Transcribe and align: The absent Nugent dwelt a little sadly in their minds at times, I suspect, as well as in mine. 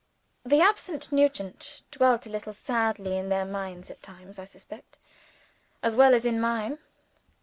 The 0.43 0.61
absent 0.61 1.11
Nugent 1.11 1.83
dwelt 1.91 2.25
a 2.25 2.29
little 2.31 2.53
sadly 2.53 3.17
in 3.19 3.29
their 3.29 3.45
minds 3.45 3.91
at 3.91 4.01
times, 4.01 4.39
I 4.39 4.45
suspect, 4.45 4.97
as 5.83 5.93
well 5.95 6.15
as 6.15 6.25
in 6.25 6.41
mine. 6.41 6.79